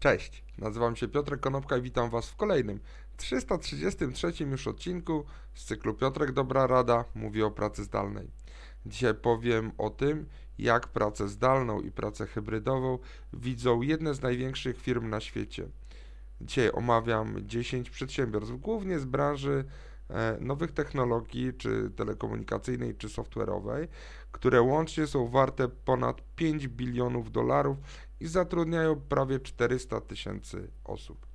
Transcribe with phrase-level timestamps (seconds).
[0.00, 2.80] Cześć, nazywam się Piotrek Konopka i witam Was w kolejnym
[3.16, 8.30] 333 już odcinku z cyklu Piotrek Dobra Rada mówi o pracy zdalnej.
[8.86, 10.26] Dzisiaj powiem o tym,
[10.58, 12.98] jak pracę zdalną i pracę hybrydową
[13.32, 15.68] widzą jedne z największych firm na świecie.
[16.40, 19.64] Dzisiaj omawiam 10 przedsiębiorstw, głównie z branży
[20.10, 23.88] e, nowych technologii, czy telekomunikacyjnej, czy software'owej,
[24.32, 27.76] które łącznie są warte ponad 5 bilionów dolarów
[28.20, 31.26] i zatrudniają prawie 400 tysięcy osób.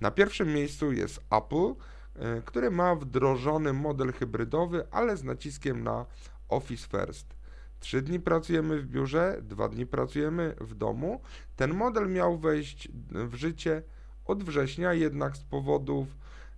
[0.00, 1.74] Na pierwszym miejscu jest Apple,
[2.14, 6.06] e, który ma wdrożony model hybrydowy, ale z naciskiem na
[6.48, 7.34] Office First.
[7.80, 11.20] Trzy dni pracujemy w biurze, dwa dni pracujemy w domu.
[11.56, 13.82] Ten model miał wejść w życie
[14.24, 16.06] od września, jednak z powodów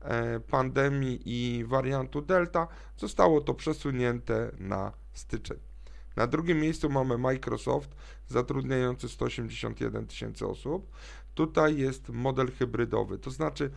[0.00, 5.71] e, pandemii i wariantu Delta zostało to przesunięte na styczeń.
[6.16, 7.94] Na drugim miejscu mamy Microsoft,
[8.26, 10.90] zatrudniający 181 tysięcy osób.
[11.34, 13.70] Tutaj jest model hybrydowy, to znaczy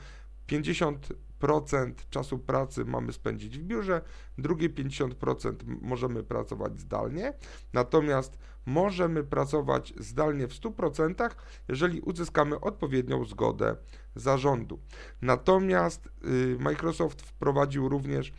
[0.47, 4.01] 50% czasu pracy mamy spędzić w biurze,
[4.37, 7.33] drugie 50% możemy pracować zdalnie,
[7.73, 11.29] natomiast możemy pracować zdalnie w 100%,
[11.67, 13.75] jeżeli uzyskamy odpowiednią zgodę
[14.15, 14.79] zarządu.
[15.21, 18.33] Natomiast y, Microsoft wprowadził również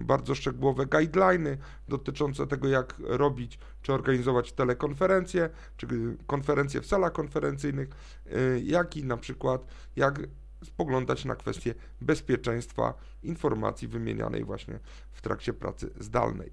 [0.00, 1.58] bardzo szczegółowe guideliny
[1.88, 5.86] dotyczące tego, jak robić czy organizować telekonferencje, czy
[6.26, 7.88] konferencje w salach konferencyjnych,
[8.26, 10.20] y, jak i na przykład jak
[10.64, 14.78] spoglądać na kwestie bezpieczeństwa informacji wymienianej właśnie
[15.12, 16.52] w trakcie pracy zdalnej.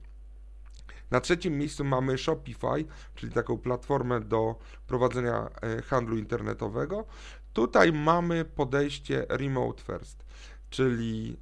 [1.11, 4.55] Na trzecim miejscu mamy Shopify, czyli taką platformę do
[4.87, 7.05] prowadzenia e, handlu internetowego.
[7.53, 10.25] Tutaj mamy podejście remote first,
[10.69, 11.37] czyli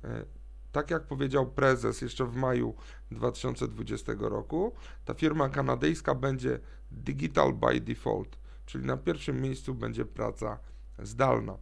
[0.71, 2.75] tak jak powiedział prezes jeszcze w maju
[3.11, 4.73] 2020 roku,
[5.05, 6.59] ta firma kanadyjska będzie
[6.91, 10.59] digital by default, czyli na pierwszym miejscu będzie praca
[10.99, 11.57] zdalna.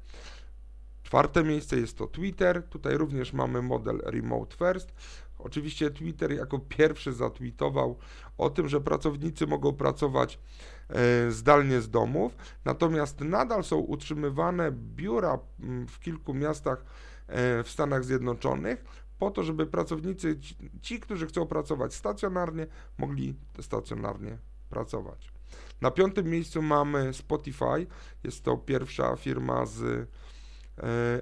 [1.05, 2.63] Czwarte miejsce jest to Twitter.
[2.69, 4.93] Tutaj również mamy model remote first.
[5.39, 7.97] Oczywiście Twitter jako pierwszy zatweetował
[8.37, 10.39] o tym, że pracownicy mogą pracować
[10.89, 12.35] e, zdalnie z domów,
[12.65, 15.39] natomiast nadal są utrzymywane biura
[15.87, 16.85] w kilku miastach
[17.27, 18.85] e, w Stanach Zjednoczonych,
[19.19, 20.39] po to, żeby pracownicy,
[20.81, 24.37] ci, którzy chcą pracować stacjonarnie, mogli stacjonarnie
[24.69, 25.31] pracować.
[25.81, 27.87] Na piątym miejscu mamy Spotify.
[28.23, 30.09] Jest to pierwsza firma z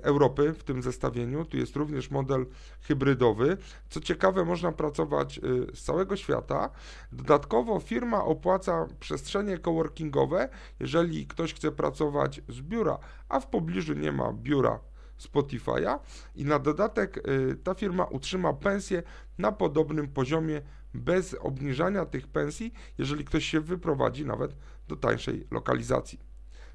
[0.01, 1.45] Europy w tym zestawieniu.
[1.45, 2.45] Tu jest również model
[2.81, 3.57] hybrydowy.
[3.89, 5.41] Co ciekawe, można pracować e,
[5.75, 6.69] z całego świata.
[7.11, 10.49] Dodatkowo firma opłaca przestrzenie coworkingowe,
[10.79, 12.97] jeżeli ktoś chce pracować z biura,
[13.29, 14.79] a w pobliżu nie ma biura
[15.17, 15.99] Spotify'a
[16.35, 19.03] i na dodatek y, ta firma utrzyma pensję
[19.37, 20.61] na podobnym poziomie
[20.93, 24.55] bez obniżania tych pensji, jeżeli ktoś się wyprowadzi nawet
[24.87, 26.19] do tańszej lokalizacji.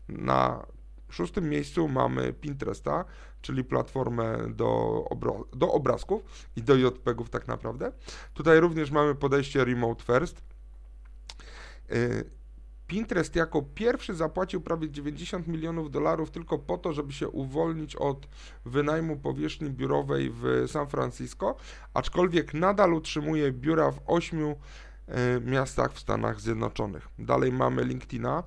[0.08, 0.66] Na
[1.10, 3.04] szóstym miejscu mamy Pinteresta,
[3.42, 5.04] czyli platformę do,
[5.52, 6.22] do obrazków
[6.56, 7.92] i do JPEGów tak naprawdę.
[8.34, 10.42] Tutaj również mamy podejście remote first.
[11.92, 12.38] Y,
[12.88, 18.28] Pinterest jako pierwszy zapłacił prawie 90 milionów dolarów tylko po to, żeby się uwolnić od
[18.64, 21.56] wynajmu powierzchni biurowej w San Francisco,
[21.94, 24.56] aczkolwiek nadal utrzymuje biura w ośmiu
[25.40, 27.08] miastach w Stanach Zjednoczonych.
[27.18, 28.42] Dalej mamy LinkedIna.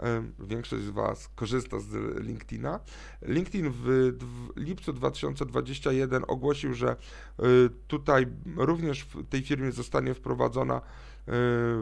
[0.00, 2.80] E, większość z Was korzysta z LinkedIna.
[3.22, 4.12] LinkedIn w,
[4.56, 6.96] lipcu 2021 ogłosił, że e,
[7.86, 10.80] tutaj również w tej firmie zostanie wprowadzona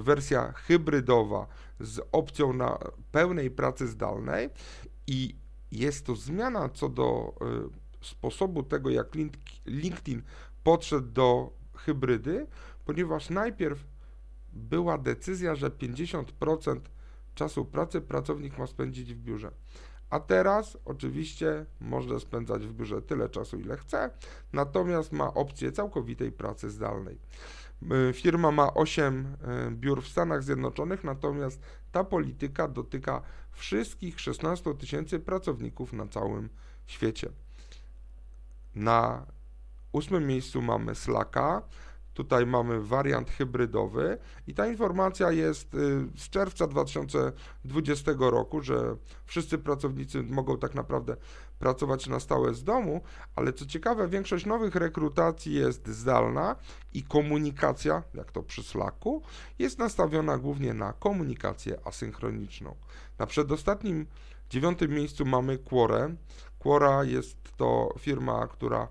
[0.03, 1.47] wersja hybrydowa
[1.81, 2.79] z opcją na
[3.13, 4.49] pełnej pracy zdalnej
[5.07, 5.37] i
[5.73, 7.35] jest to zmiana co do
[8.03, 9.07] y, sposobu tego, jak
[9.67, 10.23] LinkedIn
[10.65, 12.47] podszedł do hybrydy,
[12.85, 13.85] ponieważ najpierw
[14.53, 16.81] była decyzja, że 50%
[17.35, 19.51] czasu pracy pracownik ma spędzić w biurze.
[20.11, 24.11] A teraz oczywiście może spędzać w biurze tyle czasu, ile chce,
[24.53, 27.19] natomiast ma opcję całkowitej pracy zdalnej.
[28.13, 29.37] Firma ma 8
[29.69, 31.61] y, biur w Stanach Zjednoczonych, natomiast
[31.93, 33.23] ta polityka dotyka
[33.53, 36.49] wszystkich 16 tysięcy pracowników na całym
[36.87, 37.31] świecie.
[38.75, 39.27] Na
[39.93, 41.63] ósmym miejscu mamy Slacka,
[42.21, 45.79] Tutaj mamy wariant hybrydowy i ta informacja jest y,
[46.17, 51.17] z czerwca 2020 roku, że wszyscy pracownicy mogą tak naprawdę
[51.59, 53.01] pracować na stałe z domu,
[53.37, 56.57] ale co ciekawe, większość nowych rekrutacji jest zdalna
[56.93, 59.23] i komunikacja, jak to przy Slacku,
[59.59, 62.77] jest nastawiona głównie na komunikację asynchroniczną.
[63.19, 64.07] Na przedostatnim
[64.51, 66.09] dziewiątym miejscu mamy Quora.
[66.59, 68.89] Quora jest to firma, która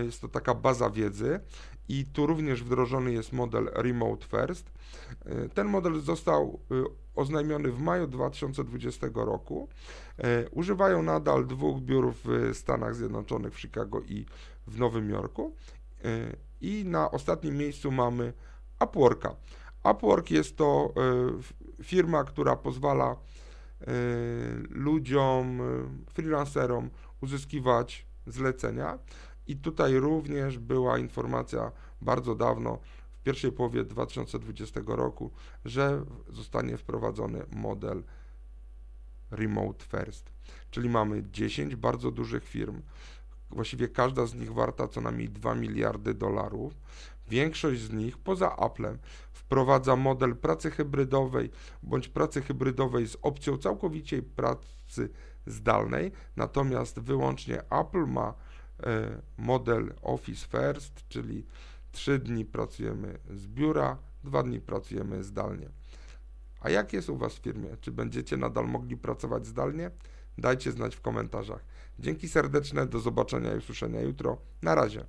[0.00, 1.40] y, jest to taka baza wiedzy
[1.88, 4.70] i tu również wdrożony jest model Remote First.
[5.26, 9.68] Y, ten model został y, oznajmiony w maju 2020 roku.
[10.18, 14.26] E, używają nadal dwóch biur w Stanach Zjednoczonych, w Chicago i
[14.66, 15.54] w Nowym Jorku.
[16.04, 18.32] E, I na ostatnim miejscu mamy
[18.84, 19.36] Upworka.
[19.90, 23.16] Upwork jest to e, firma, która pozwala
[24.70, 25.60] ludziom,
[26.12, 26.90] freelancerom
[27.20, 28.98] uzyskiwać zlecenia.
[29.46, 32.78] I tutaj również była informacja bardzo dawno,
[33.12, 35.30] w pierwszej połowie 2020 roku,
[35.64, 38.02] że zostanie wprowadzony model
[39.30, 40.32] Remote First.
[40.70, 42.82] Czyli mamy 10 bardzo dużych firm.
[43.50, 46.72] Właściwie każda z nich warta co najmniej 2 miliardy dolarów.
[47.28, 48.98] Większość z nich, poza Applem,
[49.32, 51.50] wprowadza model pracy hybrydowej
[51.82, 55.08] bądź pracy hybrydowej z opcją całkowicie pracy
[55.46, 58.34] zdalnej, natomiast wyłącznie Apple ma
[59.36, 61.46] model Office First, czyli
[61.92, 65.68] 3 dni pracujemy z biura, 2 dni pracujemy zdalnie.
[66.60, 67.76] A jak jest u Was w firmie?
[67.80, 69.90] Czy będziecie nadal mogli pracować zdalnie?
[70.38, 71.64] Dajcie znać w komentarzach.
[71.98, 74.38] Dzięki serdeczne, do zobaczenia i usłyszenia jutro.
[74.62, 75.04] Na razie.